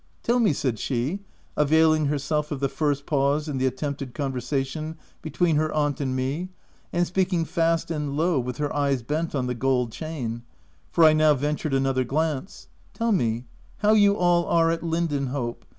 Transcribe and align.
"Tell 0.23 0.39
me/' 0.39 0.55
said 0.55 0.79
she, 0.79 1.19
availing 1.55 2.07
herself 2.07 2.51
of 2.51 2.59
the 2.59 2.67
first 2.69 3.05
pause 3.05 3.47
in 3.47 3.59
the 3.59 3.67
attempted 3.67 4.15
conversation 4.15 4.97
be 5.21 5.29
tween 5.29 5.57
her 5.57 5.71
aunt 5.75 6.01
and 6.01 6.15
me, 6.15 6.49
and 6.91 7.05
speaking 7.05 7.45
fast 7.45 7.91
and 7.91 8.17
low 8.17 8.39
with 8.39 8.57
her 8.57 8.75
eyes 8.75 9.03
bent 9.03 9.35
on 9.35 9.45
the 9.45 9.53
gold 9.53 9.91
chain— 9.91 10.41
for 10.91 11.03
I 11.03 11.13
now 11.13 11.35
ventured 11.35 11.75
another 11.75 12.03
glance 12.03 12.67
—"Tell 12.95 13.11
me 13.11 13.45
how 13.81 13.93
you 13.93 14.17
all 14.17 14.45
are 14.47 14.71
at 14.71 14.81
Lindenhope 14.81 15.65